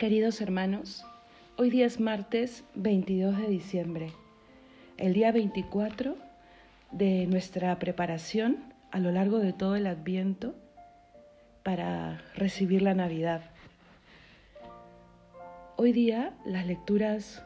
[0.00, 1.04] Queridos hermanos,
[1.58, 4.12] hoy día es martes 22 de diciembre,
[4.96, 6.16] el día 24
[6.90, 10.54] de nuestra preparación a lo largo de todo el adviento
[11.62, 13.42] para recibir la Navidad.
[15.76, 17.42] Hoy día las lecturas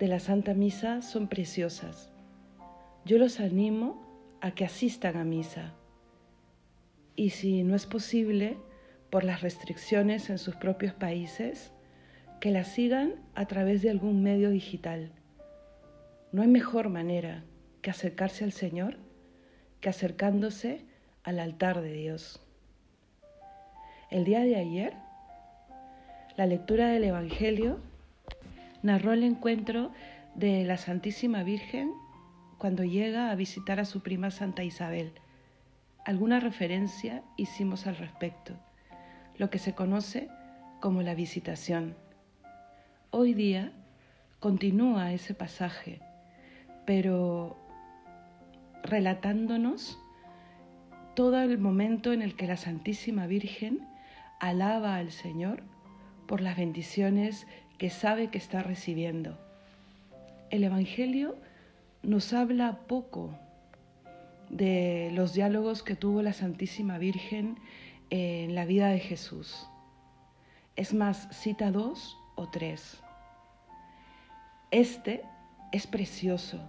[0.00, 2.10] de la Santa Misa son preciosas.
[3.04, 4.02] Yo los animo
[4.40, 5.74] a que asistan a misa
[7.14, 8.56] y si no es posible,
[9.10, 11.72] por las restricciones en sus propios países,
[12.40, 15.10] que la sigan a través de algún medio digital.
[16.30, 17.42] No hay mejor manera
[17.82, 18.98] que acercarse al Señor
[19.80, 20.84] que acercándose
[21.22, 22.40] al altar de Dios.
[24.10, 24.94] El día de ayer,
[26.36, 27.78] la lectura del Evangelio
[28.82, 29.92] narró el encuentro
[30.34, 31.92] de la Santísima Virgen
[32.58, 35.12] cuando llega a visitar a su prima Santa Isabel.
[36.04, 38.54] Alguna referencia hicimos al respecto
[39.38, 40.28] lo que se conoce
[40.80, 41.94] como la visitación.
[43.10, 43.72] Hoy día
[44.40, 46.00] continúa ese pasaje,
[46.84, 47.56] pero
[48.82, 49.98] relatándonos
[51.14, 53.80] todo el momento en el que la Santísima Virgen
[54.40, 55.62] alaba al Señor
[56.26, 57.46] por las bendiciones
[57.78, 59.38] que sabe que está recibiendo.
[60.50, 61.36] El Evangelio
[62.02, 63.38] nos habla poco
[64.50, 67.58] de los diálogos que tuvo la Santísima Virgen
[68.10, 69.68] en la vida de Jesús.
[70.76, 73.02] Es más, cita dos o tres.
[74.70, 75.22] Este
[75.72, 76.60] es precioso,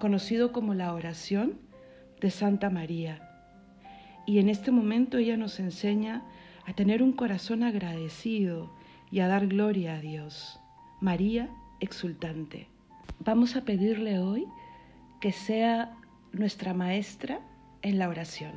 [0.00, 1.60] conocido como la oración
[2.20, 3.20] de Santa María.
[4.26, 6.24] Y en este momento ella nos enseña
[6.66, 8.72] a tener un corazón agradecido
[9.10, 10.60] y a dar gloria a Dios.
[11.00, 11.48] María
[11.80, 12.68] exultante.
[13.20, 14.46] Vamos a pedirle hoy
[15.20, 15.96] que sea
[16.32, 17.40] nuestra maestra
[17.82, 18.52] en la oración.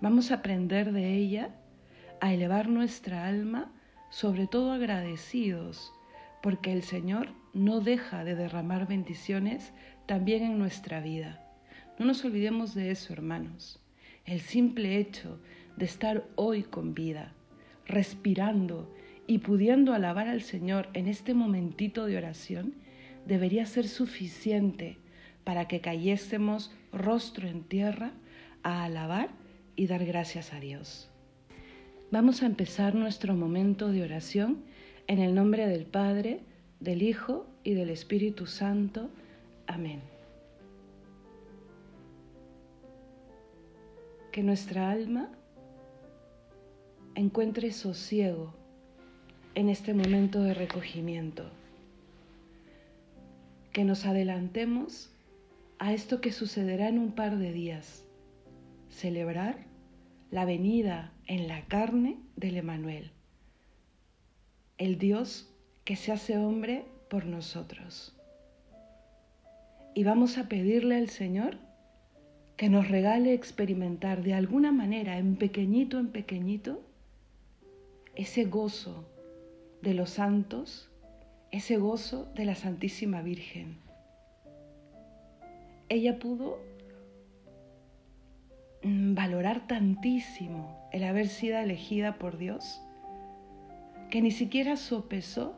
[0.00, 1.50] Vamos a aprender de ella
[2.22, 3.70] a elevar nuestra alma,
[4.08, 5.92] sobre todo agradecidos,
[6.42, 9.74] porque el Señor no deja de derramar bendiciones
[10.06, 11.44] también en nuestra vida.
[11.98, 13.78] No nos olvidemos de eso, hermanos.
[14.24, 15.38] El simple hecho
[15.76, 17.34] de estar hoy con vida,
[17.84, 18.90] respirando
[19.26, 22.74] y pudiendo alabar al Señor en este momentito de oración,
[23.26, 24.96] debería ser suficiente
[25.44, 28.12] para que cayésemos rostro en tierra
[28.62, 29.39] a alabar
[29.80, 31.08] y dar gracias a Dios.
[32.10, 34.62] Vamos a empezar nuestro momento de oración
[35.06, 36.40] en el nombre del Padre,
[36.80, 39.08] del Hijo y del Espíritu Santo.
[39.66, 40.02] Amén.
[44.32, 45.30] Que nuestra alma
[47.14, 48.52] encuentre sosiego
[49.54, 51.48] en este momento de recogimiento.
[53.72, 55.08] Que nos adelantemos
[55.78, 58.04] a esto que sucederá en un par de días.
[58.90, 59.69] Celebrar
[60.30, 63.10] la venida en la carne del Emanuel,
[64.78, 65.52] el Dios
[65.84, 68.16] que se hace hombre por nosotros.
[69.94, 71.58] Y vamos a pedirle al Señor
[72.56, 76.82] que nos regale experimentar de alguna manera, en pequeñito en pequeñito,
[78.14, 79.08] ese gozo
[79.82, 80.90] de los santos,
[81.50, 83.78] ese gozo de la Santísima Virgen.
[85.88, 86.69] Ella pudo
[88.82, 92.80] valorar tantísimo el haber sido elegida por Dios
[94.10, 95.56] que ni siquiera sopesó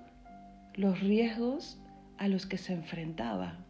[0.75, 1.79] los riesgos
[2.19, 3.65] a los que se enfrentaba.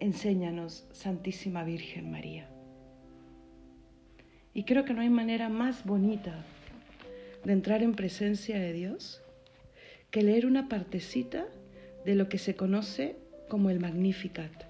[0.00, 2.48] Enséñanos, Santísima Virgen María.
[4.54, 6.44] Y creo que no hay manera más bonita
[7.44, 9.20] de entrar en presencia de Dios
[10.10, 11.46] que leer una partecita
[12.04, 13.16] de lo que se conoce
[13.48, 14.67] como el Magnificat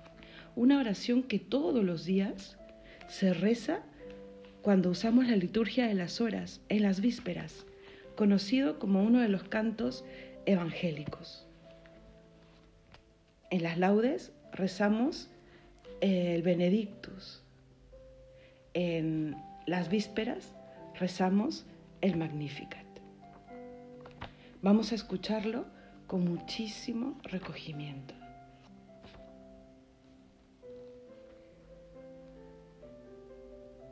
[0.58, 2.58] una oración que todos los días
[3.06, 3.82] se reza
[4.60, 7.64] cuando usamos la liturgia de las horas, en las vísperas,
[8.16, 10.04] conocido como uno de los cantos
[10.46, 11.46] evangélicos.
[13.50, 15.30] En las laudes rezamos
[16.00, 17.44] el Benedictus.
[18.75, 20.54] En las vísperas
[20.99, 21.66] rezamos
[22.00, 22.84] el Magnificat.
[24.60, 25.66] Vamos a escucharlo
[26.08, 28.18] con muchísimo recogimiento.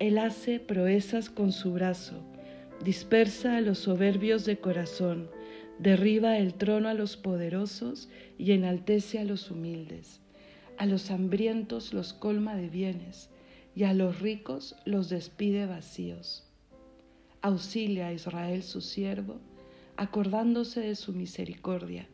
[0.00, 2.24] Él hace proezas con su brazo,
[2.82, 5.30] dispersa a los soberbios de corazón,
[5.80, 10.20] Derriba el trono a los poderosos y enaltece a los humildes.
[10.76, 13.30] A los hambrientos los colma de bienes
[13.74, 16.46] y a los ricos los despide vacíos.
[17.40, 19.40] Auxilia a Israel su siervo,
[19.96, 22.06] acordándose de su misericordia,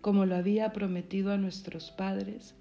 [0.00, 2.56] como lo había prometido a nuestros padres,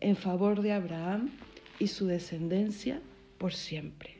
[0.00, 1.32] en favor de Abraham
[1.78, 3.02] y su descendencia
[3.36, 4.17] por siempre.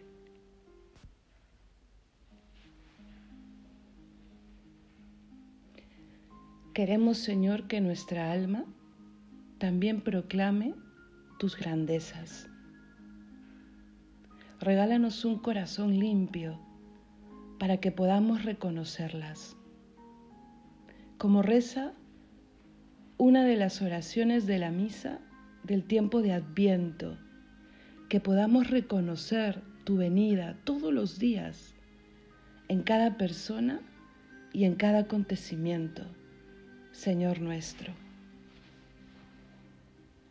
[6.78, 8.64] Queremos, Señor, que nuestra alma
[9.58, 10.76] también proclame
[11.40, 12.48] tus grandezas.
[14.60, 16.56] Regálanos un corazón limpio
[17.58, 19.56] para que podamos reconocerlas.
[21.16, 21.94] Como reza
[23.16, 25.18] una de las oraciones de la misa
[25.64, 27.18] del tiempo de Adviento,
[28.08, 31.74] que podamos reconocer tu venida todos los días
[32.68, 33.80] en cada persona
[34.52, 36.04] y en cada acontecimiento,
[36.98, 37.94] Señor nuestro.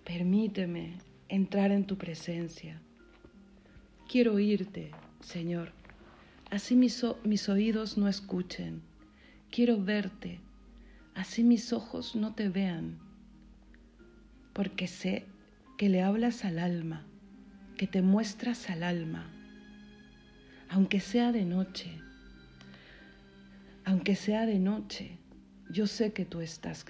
[0.04, 0.98] Permíteme
[1.30, 2.82] entrar en tu presencia.
[4.10, 4.92] Quiero oírte,
[5.22, 5.72] Señor.
[6.52, 8.82] Así mis, mis, oídos no escuchen.
[9.50, 10.42] Quiero verte.
[11.16, 13.00] Así mis ojos no te vean.
[14.52, 15.26] Porque sé
[15.78, 17.06] que le hablas al alma,
[17.78, 19.32] que te muestras al alma.
[20.68, 21.92] Aunque sea de noche,
[23.86, 25.18] aunque sea de noche,
[25.70, 26.86] yo sé que tú estás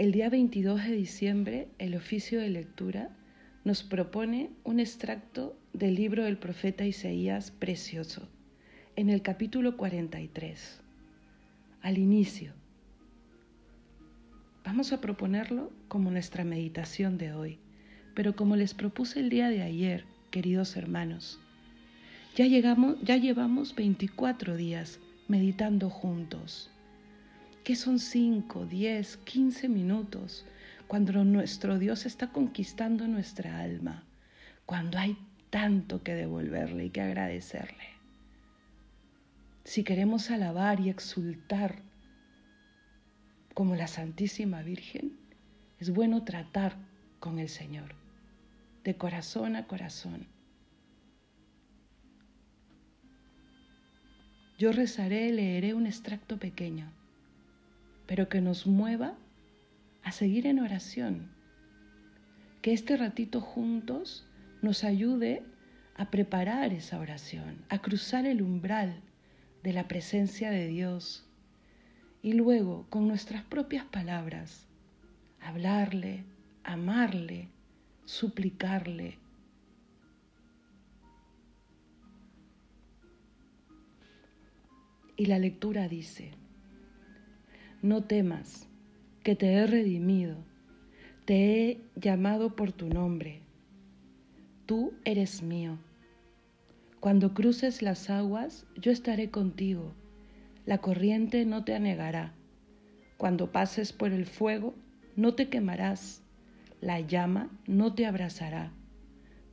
[0.00, 3.10] El día 22 de diciembre, el oficio de lectura
[3.64, 8.26] nos propone un extracto del libro del profeta Isaías precioso,
[8.96, 10.80] en el capítulo 43,
[11.82, 12.54] al inicio.
[14.64, 17.58] Vamos a proponerlo como nuestra meditación de hoy,
[18.14, 21.38] pero como les propuse el día de ayer, queridos hermanos,
[22.36, 24.98] ya, llegamos, ya llevamos 24 días
[25.28, 26.70] meditando juntos
[27.64, 30.46] ¿Qué son 5, 10, 15 minutos
[30.88, 34.02] cuando nuestro Dios está conquistando nuestra alma?
[34.64, 35.18] Cuando hay
[35.50, 37.84] tanto que devolverle y que agradecerle.
[39.64, 41.82] Si queremos alabar y exultar
[43.52, 45.18] como la Santísima Virgen,
[45.78, 46.76] es bueno tratar
[47.18, 47.94] con el Señor,
[48.84, 50.26] de corazón a corazón.
[54.60, 56.92] Yo rezaré, leeré un extracto pequeño
[58.10, 59.14] pero que nos mueva
[60.02, 61.30] a seguir en oración.
[62.60, 64.26] Que este ratito juntos
[64.62, 65.44] nos ayude
[65.94, 69.00] a preparar esa oración, a cruzar el umbral
[69.62, 71.24] de la presencia de Dios
[72.20, 74.66] y luego con nuestras propias palabras
[75.40, 76.24] hablarle,
[76.64, 77.46] amarle,
[78.06, 79.18] suplicarle.
[85.20, 86.30] Y la lectura dice,
[87.82, 88.70] no temas,
[89.22, 90.38] que te he redimido,
[91.26, 93.42] te he llamado por tu nombre.
[94.64, 95.76] Tú eres mío.
[97.00, 99.92] Cuando cruces las aguas, yo estaré contigo.
[100.64, 102.32] La corriente no te anegará.
[103.18, 104.74] Cuando pases por el fuego,
[105.16, 106.22] no te quemarás.
[106.80, 108.72] La llama no te abrazará.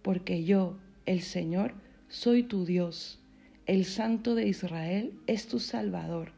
[0.02, 1.74] Porque yo, el Señor,
[2.08, 3.22] soy tu Dios.
[3.67, 6.31] El Santo de Israel es tu Salvador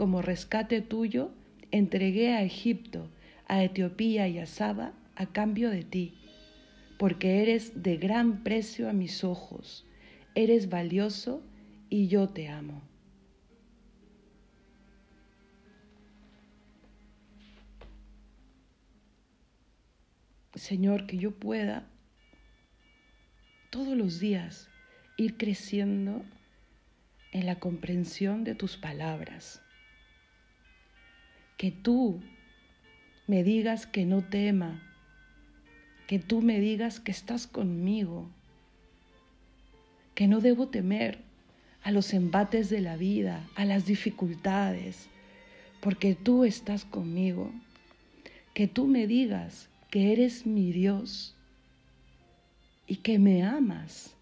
[0.00, 1.30] como rescate tuyo,
[1.72, 3.10] entregué a Egipto,
[3.46, 6.14] a Etiopía y a Saba a cambio de ti,
[6.98, 9.84] porque eres de gran precio a mis ojos,
[10.34, 11.42] eres valioso
[11.90, 12.80] y yo te amo.
[20.54, 21.86] Señor, que yo pueda
[23.68, 24.69] todos los días
[25.20, 26.24] ir creciendo
[27.32, 29.60] en la comprensión de tus palabras.
[31.58, 32.22] Que tú
[33.26, 34.82] me digas que no tema,
[36.06, 38.30] que tú me digas que estás conmigo,
[40.14, 41.18] que no debo temer
[41.82, 45.08] a los embates de la vida, a las dificultades,
[45.82, 47.52] porque tú estás conmigo,
[48.54, 51.36] que tú me digas que eres mi Dios
[52.86, 54.16] y que me amas.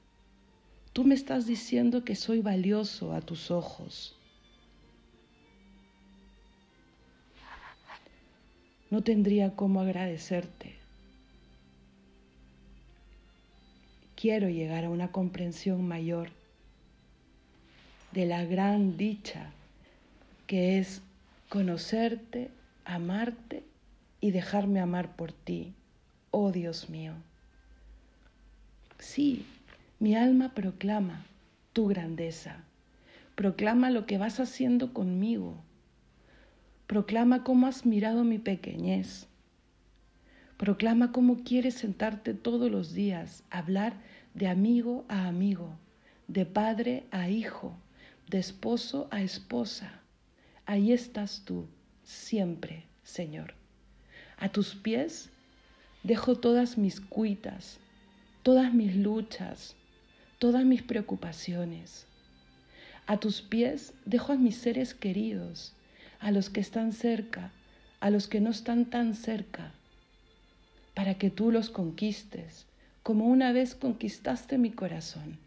[0.98, 4.16] Tú me estás diciendo que soy valioso a tus ojos
[8.90, 10.74] no tendría cómo agradecerte.
[14.16, 16.30] Quiero llegar a una comprensión mayor
[18.10, 19.52] de la gran dicha
[20.48, 21.00] que es
[21.48, 22.50] conocerte,
[22.84, 23.62] amarte
[24.20, 25.74] y dejarme amar por ti,
[26.32, 27.12] oh Dios mío.
[28.98, 29.46] Sí,
[30.00, 31.26] mi alma proclama
[31.72, 32.64] tu grandeza,
[33.38, 35.62] Proclama lo que vas haciendo conmigo.
[36.88, 39.28] Proclama cómo has mirado mi pequeñez.
[40.56, 43.92] Proclama cómo quieres sentarte todos los días, hablar
[44.34, 45.78] de amigo a amigo,
[46.26, 47.76] de padre a hijo,
[48.28, 50.00] de esposo a esposa.
[50.66, 51.68] Ahí estás tú,
[52.02, 53.54] siempre, Señor.
[54.36, 55.30] A tus pies
[56.02, 57.78] dejo todas mis cuitas,
[58.42, 59.76] todas mis luchas,
[60.38, 62.06] todas mis preocupaciones.
[63.06, 65.74] A tus pies dejo a mis seres queridos,
[66.20, 67.50] a los que están cerca,
[68.00, 69.72] a los que no están tan cerca,
[70.94, 72.66] para que tú los conquistes,
[73.02, 75.38] como una vez conquistaste mi corazón.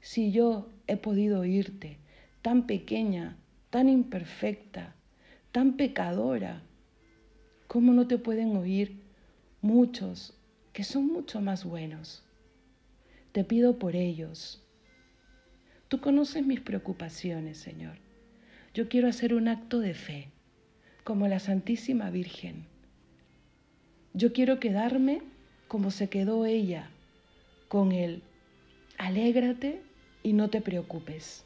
[0.00, 1.98] Si yo he podido oírte,
[2.42, 3.36] tan pequeña,
[3.70, 4.94] tan imperfecta,
[5.52, 6.62] tan pecadora,
[7.68, 9.00] ¿cómo no te pueden oír
[9.60, 10.34] muchos
[10.72, 12.24] que son mucho más buenos?
[13.32, 14.62] Te pido por ellos.
[15.88, 17.98] Tú conoces mis preocupaciones, Señor.
[18.74, 20.28] Yo quiero hacer un acto de fe,
[21.04, 22.66] como la Santísima Virgen
[24.18, 25.22] yo quiero quedarme
[25.68, 26.90] como se quedó ella,
[27.68, 28.22] con él.
[28.96, 29.80] Alégrate
[30.22, 31.44] y no te preocupes.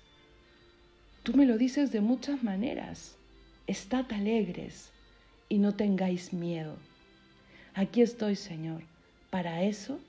[1.23, 3.19] Tú me lo dices de muchas maneras.
[3.67, 4.91] Estad alegres
[5.51, 6.77] y no tengáis miedo.
[7.75, 8.83] Aquí estoy, Señor,
[9.29, 10.01] para eso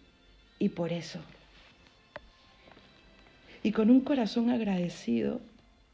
[0.58, 1.20] y por eso.
[3.66, 5.40] Y con un corazón agradecido,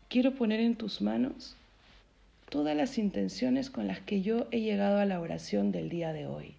[0.07, 1.55] quiero poner en tus manos
[2.49, 6.25] todas las intenciones con las que yo he llegado a la oración del día de
[6.25, 6.55] hoy.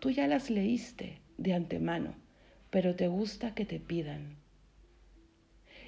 [0.00, 2.14] Tú ya las leíste de antemano,
[2.70, 4.36] pero te gusta que te pidan.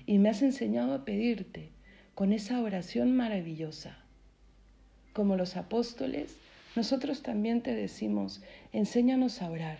[0.04, 1.70] Y me has enseñado a pedirte
[2.14, 3.96] con esa oración maravillosa.
[5.14, 6.36] Como los apóstoles,
[6.76, 9.78] nosotros también te decimos, enséñanos a orar.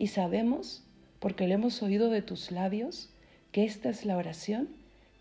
[0.00, 0.82] Y sabemos,
[1.22, 3.08] porque lo hemos oído de tus labios,
[3.52, 4.68] que esta es la oración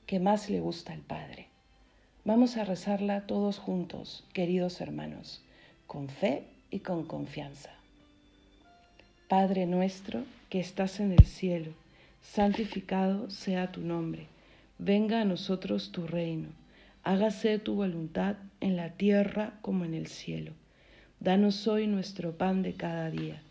[0.08, 1.46] que más le gusta al Padre.
[2.25, 5.43] Vamos a rezarla todos juntos, queridos hermanos,
[5.86, 7.70] con fe y con confianza.
[9.27, 11.72] Padre nuestro que estás en el cielo,
[12.24, 14.25] santificado sea tu nombre,
[14.79, 16.50] venga a nosotros tu reino,
[17.03, 20.53] hágase tu voluntad en la tierra como en el cielo.
[21.20, 23.43] Danos hoy nuestro pan de cada día.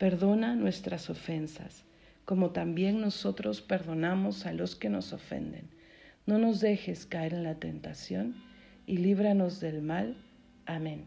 [0.00, 1.84] Perdona nuestras ofensas,
[2.24, 5.68] como también nosotros perdonamos a los que nos ofenden.
[6.24, 8.34] No nos dejes caer en la tentación
[8.86, 10.16] y líbranos del mal.
[10.64, 11.04] Amén.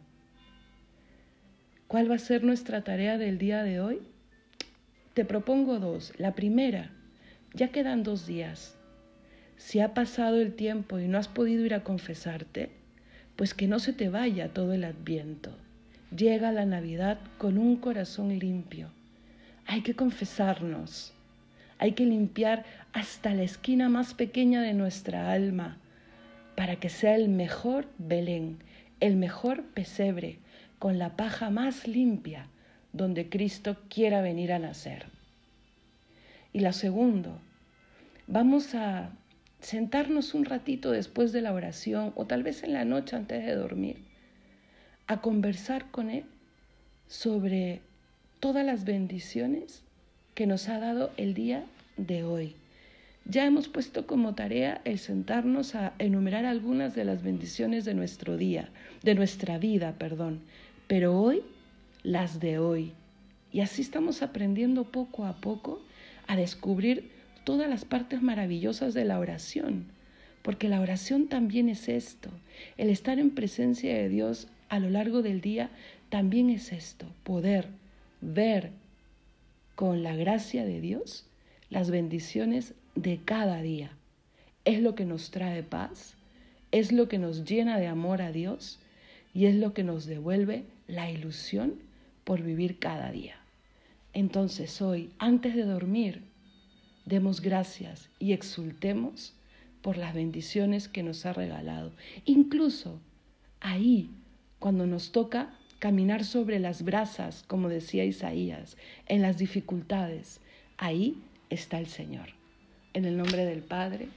[1.88, 4.00] ¿Cuál va a ser nuestra tarea del día de hoy?
[5.16, 6.14] Te propongo dos.
[6.20, 6.92] La primera,
[7.56, 8.78] ya quedan dos días.
[9.58, 12.70] Si ha pasado el tiempo y no has podido ir a confesarte,
[13.38, 15.63] pues que no se te vaya todo el adviento.
[16.16, 18.90] Llega la Navidad con un corazón limpio.
[19.66, 21.12] Hay que confesarnos.
[21.80, 25.78] Hay que limpiar hasta la esquina más pequeña de nuestra alma
[26.56, 28.60] para que sea el mejor Belén,
[29.00, 30.38] el mejor pesebre,
[30.78, 32.48] con la paja más limpia
[32.92, 35.08] donde Cristo quiera venir a nacer.
[36.52, 37.40] Y la segundo,
[38.28, 39.10] vamos a
[39.62, 43.56] sentarnos un ratito después de la oración o tal vez en la noche antes de
[43.56, 44.13] dormir
[45.08, 46.26] a conversar con Él
[47.08, 47.82] sobre
[48.40, 49.82] todas las bendiciones
[50.36, 51.66] que nos ha dado el día
[51.98, 52.56] de hoy.
[53.26, 58.36] Ya hemos puesto como tarea el sentarnos a enumerar algunas de las bendiciones de nuestro
[58.36, 58.70] día,
[59.04, 60.42] de nuestra vida, perdón
[60.88, 61.42] pero hoy
[62.04, 62.92] las de hoy.
[63.52, 65.82] Y así estamos aprendiendo poco a poco
[66.28, 67.10] a descubrir
[67.44, 69.86] todas las partes maravillosas de la oración,
[70.42, 72.30] porque la oración también es esto,
[72.78, 75.70] el estar en presencia de Dios a lo largo del día
[76.10, 77.68] también es esto, poder
[78.22, 78.72] ver
[79.76, 81.28] con la gracia de Dios
[81.70, 83.92] las bendiciones de cada día.
[84.66, 86.16] Es lo que nos trae paz,
[86.72, 88.80] es lo que nos llena de amor a Dios
[89.32, 91.76] y es lo que nos devuelve la ilusión
[92.24, 93.36] por vivir cada día.
[94.12, 96.24] Entonces hoy, antes de dormir,
[97.06, 99.36] demos gracias y exultemos
[99.84, 101.92] por las bendiciones que nos ha regalado.
[102.26, 103.00] Incluso
[103.60, 104.10] ahí,
[104.64, 108.78] cuando nos toca caminar sobre las brasas, como decía Isaías,
[109.08, 110.40] en las dificultades,
[110.78, 112.30] ahí está el Señor.
[112.94, 114.08] En el nombre del Padre,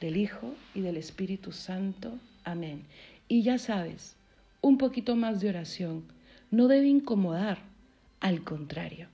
[0.00, 2.20] del Hijo y del Espíritu Santo.
[2.44, 2.84] Amén.
[3.26, 4.14] Y ya sabes,
[4.60, 6.04] un poquito más de oración
[6.52, 7.58] no debe incomodar,
[8.20, 9.08] al contrario,